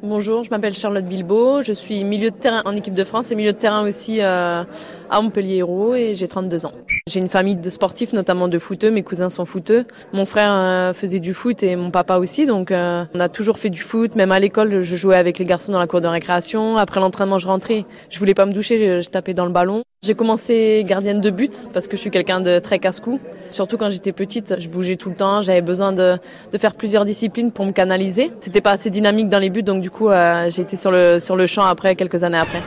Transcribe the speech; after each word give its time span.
Bonjour, 0.00 0.44
je 0.44 0.50
m'appelle 0.50 0.74
Charlotte 0.74 1.04
Bilbao, 1.04 1.62
je 1.62 1.72
suis 1.72 2.04
milieu 2.04 2.30
de 2.30 2.36
terrain 2.36 2.62
en 2.64 2.76
équipe 2.76 2.94
de 2.94 3.02
France 3.02 3.32
et 3.32 3.34
milieu 3.34 3.52
de 3.52 3.58
terrain 3.58 3.82
aussi 3.82 4.20
euh, 4.20 4.62
à 5.10 5.20
Montpellier 5.20 5.56
Hérault 5.56 5.94
et 5.94 6.14
j'ai 6.14 6.28
32 6.28 6.66
ans. 6.66 6.72
J'ai 7.06 7.20
une 7.20 7.28
famille 7.28 7.56
de 7.56 7.70
sportifs, 7.70 8.12
notamment 8.12 8.48
de 8.48 8.58
footeux, 8.58 8.90
mes 8.90 9.02
cousins 9.02 9.30
sont 9.30 9.44
footeux. 9.44 9.86
Mon 10.12 10.26
frère 10.26 10.52
euh, 10.52 10.92
faisait 10.92 11.20
du 11.20 11.34
foot 11.34 11.62
et 11.62 11.76
mon 11.76 11.90
papa 11.90 12.16
aussi, 12.16 12.46
donc 12.46 12.70
euh, 12.70 13.04
on 13.14 13.20
a 13.20 13.28
toujours 13.28 13.58
fait 13.58 13.70
du 13.70 13.80
foot, 13.80 14.14
même 14.14 14.32
à 14.32 14.40
l'école 14.40 14.82
je 14.82 14.96
jouais 14.96 15.16
avec 15.16 15.38
les 15.38 15.44
garçons 15.44 15.72
dans 15.72 15.78
la 15.78 15.86
cour 15.86 16.00
de 16.00 16.06
récréation. 16.06 16.76
Après 16.76 17.00
l'entraînement 17.00 17.38
je 17.38 17.46
rentrais, 17.46 17.84
je 18.10 18.18
voulais 18.18 18.34
pas 18.34 18.46
me 18.46 18.52
doucher, 18.52 19.02
je 19.02 19.08
tapais 19.08 19.34
dans 19.34 19.46
le 19.46 19.52
ballon. 19.52 19.82
J'ai 20.02 20.14
commencé 20.14 20.82
gardienne 20.86 21.20
de 21.20 21.28
but 21.28 21.68
parce 21.74 21.86
que 21.86 21.94
je 21.94 22.00
suis 22.00 22.10
quelqu'un 22.10 22.40
de 22.40 22.58
très 22.58 22.78
casse-cou. 22.78 23.20
Surtout 23.50 23.76
quand 23.76 23.90
j'étais 23.90 24.12
petite, 24.12 24.56
je 24.58 24.68
bougeais 24.68 24.96
tout 24.96 25.10
le 25.10 25.14
temps, 25.14 25.42
j'avais 25.42 25.60
besoin 25.60 25.92
de, 25.92 26.18
faire 26.56 26.74
plusieurs 26.74 27.04
disciplines 27.04 27.52
pour 27.52 27.66
me 27.66 27.72
canaliser. 27.72 28.32
C'était 28.40 28.62
pas 28.62 28.70
assez 28.70 28.88
dynamique 28.88 29.28
dans 29.28 29.38
les 29.38 29.50
buts, 29.50 29.62
donc 29.62 29.82
du 29.82 29.90
coup 29.90 30.08
euh, 30.08 30.48
j'ai 30.48 30.62
été 30.62 30.76
sur 30.76 30.90
le, 30.90 31.18
sur 31.18 31.36
le 31.36 31.46
champ 31.46 31.64
après, 31.64 31.96
quelques 31.96 32.24
années 32.24 32.38
après. 32.38 32.62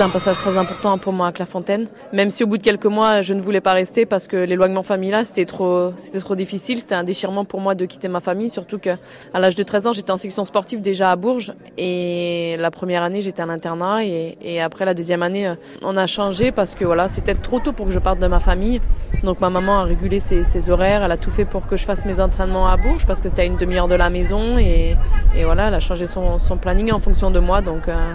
C'était 0.00 0.08
un 0.08 0.12
passage 0.14 0.38
très 0.38 0.56
important 0.56 0.96
pour 0.96 1.12
moi 1.12 1.26
à 1.26 1.32
Clairefontaine, 1.32 1.86
même 2.14 2.30
si 2.30 2.42
au 2.42 2.46
bout 2.46 2.56
de 2.56 2.62
quelques 2.62 2.86
mois 2.86 3.20
je 3.20 3.34
ne 3.34 3.42
voulais 3.42 3.60
pas 3.60 3.74
rester 3.74 4.06
parce 4.06 4.28
que 4.28 4.38
l'éloignement 4.38 4.82
familial 4.82 5.26
c'était 5.26 5.44
trop, 5.44 5.92
c'était 5.96 6.20
trop 6.20 6.36
difficile, 6.36 6.78
c'était 6.78 6.94
un 6.94 7.04
déchirement 7.04 7.44
pour 7.44 7.60
moi 7.60 7.74
de 7.74 7.84
quitter 7.84 8.08
ma 8.08 8.20
famille, 8.20 8.48
surtout 8.48 8.78
qu'à 8.78 8.96
l'âge 9.34 9.56
de 9.56 9.62
13 9.62 9.88
ans 9.88 9.92
j'étais 9.92 10.10
en 10.10 10.16
section 10.16 10.46
sportive 10.46 10.80
déjà 10.80 11.10
à 11.10 11.16
Bourges. 11.16 11.52
Et 11.76 12.56
la 12.58 12.70
première 12.70 13.02
année 13.02 13.20
j'étais 13.20 13.42
à 13.42 13.44
l'internat. 13.44 14.02
Et, 14.06 14.58
après 14.62 14.86
la 14.86 14.94
deuxième 14.94 15.22
année 15.22 15.48
euh, 15.48 15.54
on 15.82 15.98
a 15.98 16.06
changé 16.06 16.50
parce 16.50 16.74
que 16.74 16.86
voilà 16.86 17.08
c'était 17.10 17.34
trop 17.34 17.60
tôt 17.60 17.72
pour 17.72 17.84
que 17.84 17.92
je 17.92 17.98
parte 17.98 18.20
de 18.20 18.26
ma 18.26 18.40
famille, 18.40 18.80
donc 19.22 19.38
ma 19.42 19.50
maman 19.50 19.80
a 19.80 19.84
régulé 19.84 20.18
ses, 20.18 20.70
horaires, 20.70 21.02
elle 21.02 21.12
a 21.12 21.18
tout 21.18 21.30
fait 21.30 21.44
pour 21.44 21.66
que 21.66 21.76
je 21.76 21.84
fasse 21.84 22.06
mes 22.06 22.20
entraînements 22.20 22.68
à 22.68 22.78
Bourges 22.78 23.04
parce 23.04 23.20
que 23.20 23.28
c'était 23.28 23.42
à 23.42 23.44
une 23.44 23.58
demi-heure 23.58 23.88
de 23.88 23.96
la 23.96 24.08
maison. 24.08 24.56
Et, 24.56 24.96
voilà 25.44 25.68
elle 25.68 25.74
a 25.74 25.80
changé 25.80 26.06
son, 26.06 26.38
son 26.38 26.56
planning 26.56 26.90
en 26.90 27.00
fonction 27.00 27.30
de 27.30 27.38
moi. 27.38 27.60
Donc 27.60 27.86
euh, 27.86 28.14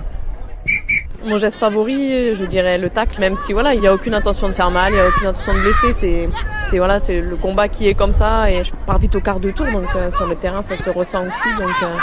mon 1.26 1.38
geste 1.38 1.60
favori, 1.60 2.36
je 2.36 2.46
dirais 2.46 2.78
le 2.78 2.90
tacle, 2.90 3.20
même 3.20 3.36
si 3.36 3.54
voilà, 3.54 3.74
il 3.74 3.82
n'y 3.82 3.88
a 3.88 3.94
aucune 3.94 4.14
intention 4.14 4.48
de 4.48 4.54
faire 4.54 4.72
mal, 4.72 4.92
il 4.92 4.96
n'y 4.96 5.02
a 5.02 5.08
aucune 5.08 5.28
intention 5.28 5.54
de 5.54 5.60
blesser. 5.60 5.92
C'est, 5.92 6.78
voilà, 6.78 7.00
c'est 7.00 7.22
le 7.22 7.36
combat 7.36 7.68
qui 7.68 7.88
est 7.88 7.94
comme 7.94 8.12
ça 8.12 8.52
et 8.52 8.64
je 8.64 8.72
pars 8.86 8.98
vite 8.98 9.16
au 9.16 9.22
quart 9.22 9.40
de 9.40 9.52
tour, 9.52 9.66
donc 9.72 9.88
euh, 9.96 10.10
sur 10.10 10.28
le 10.28 10.36
terrain 10.36 10.62
ça 10.62 10.76
se 10.76 10.90
ressent 10.90 11.26
aussi. 11.26 11.48
Donc 11.58 11.76
euh, 11.84 11.96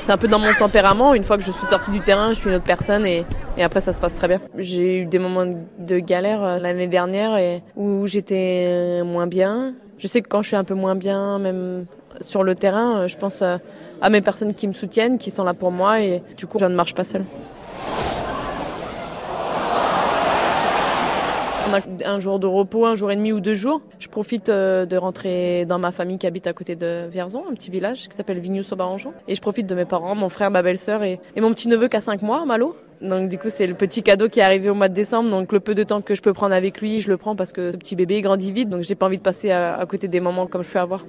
c'est 0.00 0.12
un 0.12 0.16
peu 0.16 0.28
dans 0.28 0.38
mon 0.38 0.52
tempérament. 0.54 1.14
Une 1.14 1.24
fois 1.24 1.36
que 1.36 1.42
je 1.42 1.52
suis 1.52 1.66
sortie 1.66 1.90
du 1.90 2.00
terrain, 2.00 2.32
je 2.32 2.38
suis 2.38 2.48
une 2.48 2.56
autre 2.56 2.64
personne 2.64 3.04
et, 3.06 3.24
et 3.56 3.62
après 3.62 3.80
ça 3.80 3.92
se 3.92 4.00
passe 4.00 4.16
très 4.16 4.28
bien. 4.28 4.40
J'ai 4.56 5.00
eu 5.00 5.04
des 5.06 5.18
moments 5.18 5.46
de 5.46 5.98
galère 5.98 6.42
euh, 6.42 6.58
l'année 6.58 6.86
dernière 6.88 7.36
et 7.36 7.62
où 7.76 8.06
j'étais 8.06 9.02
moins 9.04 9.26
bien. 9.26 9.74
Je 9.98 10.08
sais 10.08 10.22
que 10.22 10.28
quand 10.28 10.42
je 10.42 10.48
suis 10.48 10.56
un 10.56 10.64
peu 10.64 10.74
moins 10.74 10.94
bien, 10.94 11.38
même 11.38 11.86
sur 12.20 12.42
le 12.44 12.54
terrain, 12.54 13.06
je 13.06 13.16
pense 13.16 13.42
à 13.42 13.60
mes 14.10 14.20
personnes 14.20 14.54
qui 14.54 14.66
me 14.68 14.72
soutiennent, 14.72 15.18
qui 15.18 15.30
sont 15.30 15.44
là 15.44 15.54
pour 15.54 15.70
moi 15.70 16.00
et 16.00 16.22
du 16.36 16.46
coup 16.46 16.58
je 16.58 16.64
ne 16.64 16.74
marche 16.74 16.94
pas 16.94 17.04
seule. 17.04 17.24
Un 22.04 22.20
jour 22.20 22.38
de 22.38 22.46
repos, 22.46 22.86
un 22.86 22.94
jour 22.94 23.10
et 23.10 23.16
demi 23.16 23.32
ou 23.32 23.40
deux 23.40 23.54
jours. 23.54 23.80
Je 23.98 24.08
profite 24.08 24.48
euh, 24.48 24.86
de 24.86 24.96
rentrer 24.96 25.64
dans 25.66 25.78
ma 25.78 25.90
famille 25.90 26.18
qui 26.18 26.26
habite 26.26 26.46
à 26.46 26.52
côté 26.52 26.76
de 26.76 27.06
Vierzon, 27.10 27.44
un 27.50 27.54
petit 27.54 27.70
village 27.70 28.08
qui 28.08 28.16
s'appelle 28.16 28.38
Vignoux 28.38 28.62
sur 28.62 28.76
Barangeon. 28.76 29.12
Et 29.28 29.34
je 29.34 29.40
profite 29.40 29.66
de 29.66 29.74
mes 29.74 29.84
parents, 29.84 30.14
mon 30.14 30.28
frère, 30.28 30.50
ma 30.50 30.62
belle-sœur 30.62 31.02
et, 31.02 31.20
mon 31.36 31.52
petit 31.52 31.68
neveu 31.68 31.88
qui 31.88 31.96
a 31.96 32.00
5 32.00 32.22
mois, 32.22 32.44
Malo. 32.44 32.76
Donc 33.00 33.28
du 33.28 33.38
coup 33.38 33.48
c'est 33.48 33.66
le 33.66 33.74
petit 33.74 34.02
cadeau 34.02 34.28
qui 34.28 34.40
est 34.40 34.42
arrivé 34.42 34.70
au 34.70 34.74
mois 34.74 34.88
de 34.88 34.94
décembre. 34.94 35.30
Donc 35.30 35.52
le 35.52 35.60
peu 35.60 35.74
de 35.74 35.82
temps 35.82 36.00
que 36.00 36.14
je 36.14 36.22
peux 36.22 36.32
prendre 36.32 36.54
avec 36.54 36.80
lui, 36.80 37.00
je 37.00 37.10
le 37.10 37.16
prends 37.16 37.36
parce 37.36 37.52
que 37.52 37.72
ce 37.72 37.76
petit 37.76 37.96
bébé 37.96 38.22
grandit 38.22 38.52
vite. 38.52 38.68
Donc 38.68 38.82
j'ai 38.82 38.94
pas 38.94 39.06
envie 39.06 39.18
de 39.18 39.22
passer 39.22 39.50
à, 39.50 39.76
à 39.76 39.86
côté 39.86 40.08
des 40.08 40.20
moments 40.20 40.46
comme 40.46 40.62
je 40.62 40.68
peux 40.68 40.78
avoir. 40.78 41.04